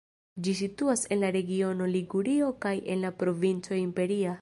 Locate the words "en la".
1.15-1.29, 2.95-3.17